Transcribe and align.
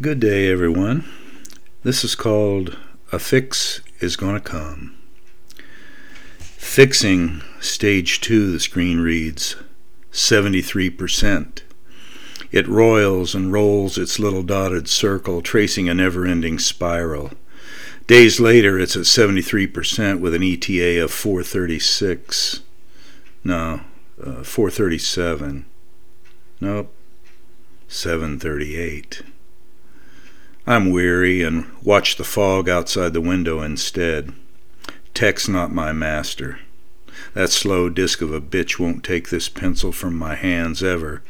Good 0.00 0.20
day, 0.20 0.50
everyone. 0.50 1.08
This 1.82 2.04
is 2.04 2.14
called 2.14 2.76
A 3.12 3.18
Fix 3.18 3.80
is 4.00 4.14
Gonna 4.16 4.40
Come. 4.40 4.94
Fixing 6.38 7.40
stage 7.60 8.20
two, 8.20 8.52
the 8.52 8.60
screen 8.60 9.00
reads 9.00 9.56
73%. 10.12 11.62
It 12.52 12.68
roils 12.68 13.34
and 13.34 13.52
rolls 13.52 13.96
its 13.96 14.18
little 14.18 14.42
dotted 14.42 14.86
circle, 14.86 15.40
tracing 15.40 15.88
a 15.88 15.94
never 15.94 16.26
ending 16.26 16.58
spiral. 16.58 17.30
Days 18.06 18.38
later, 18.38 18.78
it's 18.78 18.96
at 18.96 19.04
73% 19.04 20.20
with 20.20 20.34
an 20.34 20.42
ETA 20.42 21.02
of 21.02 21.10
436. 21.10 22.60
No, 23.44 23.80
uh, 24.22 24.42
437. 24.42 25.64
Nope, 26.60 26.92
738. 27.88 29.22
I'm 30.68 30.90
weary 30.90 31.42
and 31.42 31.70
watch 31.82 32.16
the 32.16 32.24
fog 32.24 32.68
outside 32.68 33.12
the 33.12 33.20
window 33.20 33.60
instead. 33.60 34.32
Tech's 35.14 35.48
not 35.48 35.72
my 35.72 35.92
master. 35.92 36.58
That 37.34 37.50
slow 37.50 37.88
disk 37.88 38.20
of 38.20 38.32
a 38.32 38.40
bitch 38.40 38.78
won't 38.78 39.04
take 39.04 39.28
this 39.28 39.48
pencil 39.48 39.92
from 39.92 40.18
my 40.18 40.34
hands 40.34 40.82
ever. 40.82 41.22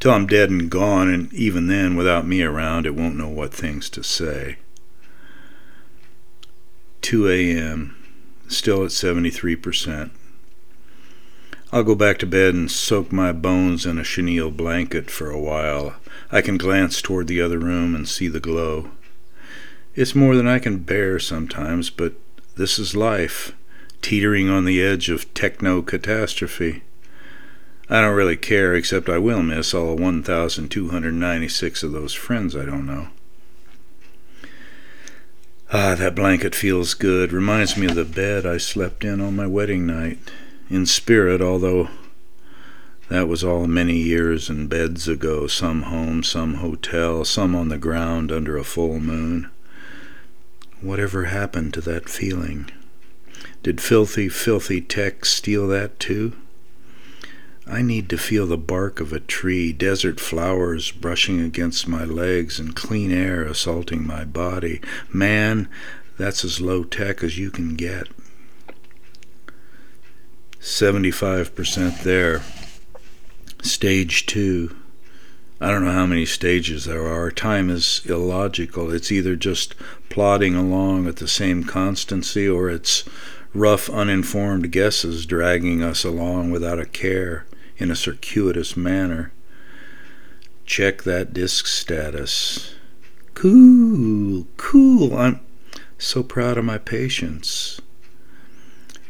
Till 0.00 0.10
I'm 0.10 0.26
dead 0.26 0.50
and 0.50 0.68
gone, 0.68 1.08
and 1.08 1.32
even 1.32 1.68
then, 1.68 1.94
without 1.94 2.26
me 2.26 2.42
around, 2.42 2.84
it 2.84 2.96
won't 2.96 3.16
know 3.16 3.28
what 3.28 3.54
things 3.54 3.88
to 3.90 4.02
say. 4.02 4.56
2 7.02 7.30
a.m., 7.30 7.96
still 8.48 8.84
at 8.84 8.90
73%. 8.90 10.10
I'll 11.74 11.82
go 11.82 11.94
back 11.94 12.18
to 12.18 12.26
bed 12.26 12.52
and 12.54 12.70
soak 12.70 13.10
my 13.10 13.32
bones 13.32 13.86
in 13.86 13.96
a 13.96 14.04
chenille 14.04 14.50
blanket 14.50 15.10
for 15.10 15.30
a 15.30 15.40
while. 15.40 15.94
I 16.30 16.42
can 16.42 16.58
glance 16.58 17.00
toward 17.00 17.28
the 17.28 17.40
other 17.40 17.58
room 17.58 17.94
and 17.94 18.06
see 18.06 18.28
the 18.28 18.40
glow. 18.40 18.90
It's 19.94 20.14
more 20.14 20.36
than 20.36 20.46
I 20.46 20.58
can 20.58 20.80
bear 20.80 21.18
sometimes, 21.18 21.88
but 21.88 22.12
this 22.56 22.78
is 22.78 22.94
life, 22.94 23.54
teetering 24.02 24.50
on 24.50 24.66
the 24.66 24.82
edge 24.82 25.08
of 25.08 25.32
techno 25.32 25.80
catastrophe. 25.80 26.82
I 27.88 28.02
don't 28.02 28.16
really 28.16 28.36
care, 28.36 28.74
except 28.74 29.08
I 29.08 29.16
will 29.16 29.42
miss 29.42 29.72
all 29.72 29.96
1,296 29.96 31.82
of 31.82 31.92
those 31.92 32.12
friends 32.12 32.54
I 32.54 32.66
don't 32.66 32.84
know. 32.84 33.08
Ah, 35.72 35.94
that 35.94 36.14
blanket 36.14 36.54
feels 36.54 36.92
good. 36.92 37.32
Reminds 37.32 37.78
me 37.78 37.86
of 37.86 37.94
the 37.94 38.04
bed 38.04 38.44
I 38.44 38.58
slept 38.58 39.04
in 39.04 39.22
on 39.22 39.36
my 39.36 39.46
wedding 39.46 39.86
night 39.86 40.18
in 40.72 40.86
spirit, 40.86 41.42
although 41.42 41.90
that 43.10 43.28
was 43.28 43.44
all 43.44 43.66
many 43.66 43.98
years 43.98 44.48
and 44.48 44.70
beds 44.70 45.06
ago, 45.06 45.46
some 45.46 45.82
home, 45.82 46.22
some 46.22 46.54
hotel, 46.54 47.26
some 47.26 47.54
on 47.54 47.68
the 47.68 47.76
ground 47.76 48.32
under 48.32 48.56
a 48.56 48.64
full 48.64 48.98
moon. 48.98 49.50
Whatever 50.80 51.24
happened 51.24 51.74
to 51.74 51.82
that 51.82 52.08
feeling? 52.08 52.70
Did 53.62 53.82
filthy, 53.82 54.30
filthy 54.30 54.80
tech 54.80 55.26
steal 55.26 55.68
that 55.68 56.00
too? 56.00 56.32
I 57.66 57.82
need 57.82 58.08
to 58.08 58.16
feel 58.16 58.46
the 58.46 58.56
bark 58.56 58.98
of 58.98 59.12
a 59.12 59.20
tree, 59.20 59.74
desert 59.74 60.18
flowers 60.18 60.90
brushing 60.90 61.38
against 61.38 61.86
my 61.86 62.04
legs, 62.04 62.58
and 62.58 62.74
clean 62.74 63.12
air 63.12 63.42
assaulting 63.42 64.06
my 64.06 64.24
body. 64.24 64.80
Man, 65.12 65.68
that's 66.16 66.46
as 66.46 66.62
low 66.62 66.82
tech 66.82 67.22
as 67.22 67.38
you 67.38 67.50
can 67.50 67.76
get. 67.76 68.08
75% 70.62 72.04
there. 72.04 72.40
Stage 73.62 74.26
two. 74.26 74.76
I 75.60 75.72
don't 75.72 75.84
know 75.84 75.90
how 75.90 76.06
many 76.06 76.24
stages 76.24 76.84
there 76.84 77.04
are. 77.04 77.32
Time 77.32 77.68
is 77.68 78.00
illogical. 78.04 78.92
It's 78.92 79.10
either 79.10 79.34
just 79.34 79.74
plodding 80.08 80.54
along 80.54 81.08
at 81.08 81.16
the 81.16 81.26
same 81.26 81.64
constancy 81.64 82.48
or 82.48 82.70
it's 82.70 83.02
rough, 83.52 83.90
uninformed 83.90 84.70
guesses 84.70 85.26
dragging 85.26 85.82
us 85.82 86.04
along 86.04 86.52
without 86.52 86.78
a 86.78 86.86
care 86.86 87.44
in 87.76 87.90
a 87.90 87.96
circuitous 87.96 88.76
manner. 88.76 89.32
Check 90.64 91.02
that 91.02 91.34
disk 91.34 91.66
status. 91.66 92.76
Cool, 93.34 94.46
cool. 94.58 95.16
I'm 95.16 95.40
so 95.98 96.22
proud 96.22 96.56
of 96.56 96.64
my 96.64 96.78
patience. 96.78 97.80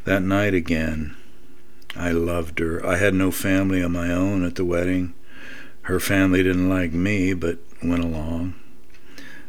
That 0.04 0.22
night 0.22 0.54
again. 0.54 1.14
I 1.94 2.12
loved 2.12 2.58
her. 2.58 2.84
I 2.84 2.96
had 2.96 3.14
no 3.14 3.30
family 3.30 3.80
of 3.82 3.90
my 3.90 4.10
own 4.10 4.44
at 4.44 4.54
the 4.54 4.64
wedding. 4.64 5.14
Her 5.82 6.00
family 6.00 6.42
didn't 6.42 6.68
like 6.68 6.92
me, 6.92 7.34
but 7.34 7.58
went 7.82 8.04
along. 8.04 8.54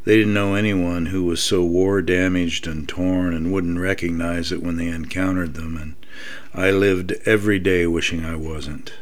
They 0.05 0.17
didn't 0.17 0.33
know 0.33 0.55
anyone 0.55 1.07
who 1.07 1.23
was 1.23 1.41
so 1.41 1.63
war 1.63 2.01
damaged 2.01 2.67
and 2.67 2.89
torn 2.89 3.33
and 3.33 3.53
wouldn't 3.53 3.79
recognize 3.79 4.51
it 4.51 4.61
when 4.61 4.75
they 4.75 4.87
encountered 4.87 5.53
them, 5.53 5.77
and 5.77 5.95
I 6.53 6.71
lived 6.71 7.13
every 7.25 7.59
day 7.59 7.87
wishing 7.87 8.25
I 8.25 8.35
wasn't. 8.35 8.93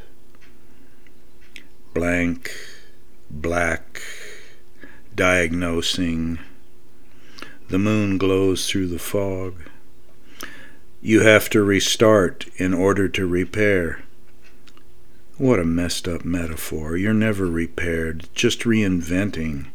Blank, 1.95 2.51
black, 3.31 4.01
diagnosing. 5.15 6.37
The 7.69 7.79
moon 7.79 8.19
glows 8.19 8.69
through 8.69 8.87
the 8.87 8.99
fog. 8.99 9.55
You 11.03 11.21
have 11.21 11.49
to 11.49 11.63
restart 11.63 12.45
in 12.57 12.75
order 12.75 13.09
to 13.09 13.25
repair. 13.25 14.03
What 15.39 15.59
a 15.59 15.65
messed 15.65 16.07
up 16.07 16.23
metaphor. 16.23 16.95
You're 16.95 17.11
never 17.11 17.47
repaired, 17.47 18.29
just 18.35 18.59
reinventing. 18.59 19.65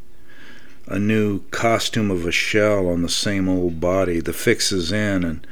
A 0.87 1.01
new 1.01 1.41
costume 1.51 2.13
of 2.13 2.25
a 2.25 2.31
shell 2.31 2.87
on 2.87 3.03
the 3.03 3.09
same 3.09 3.49
old 3.49 3.81
body. 3.81 4.21
The 4.21 4.33
fix 4.33 4.71
is 4.71 4.93
in, 4.93 5.25
and 5.25 5.45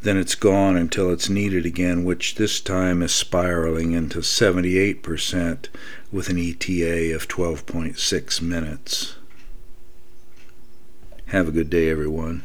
then 0.00 0.16
it's 0.16 0.34
gone 0.34 0.78
until 0.78 1.12
it's 1.12 1.28
needed 1.28 1.66
again, 1.66 2.02
which 2.02 2.36
this 2.36 2.58
time 2.58 3.02
is 3.02 3.12
spiraling 3.12 3.92
into 3.92 4.20
78% 4.20 5.68
with 6.10 6.30
an 6.30 6.38
ETA 6.38 7.14
of 7.14 7.28
12.6 7.28 8.40
minutes. 8.40 9.16
Have 11.26 11.48
a 11.48 11.52
good 11.52 11.68
day, 11.68 11.90
everyone. 11.90 12.44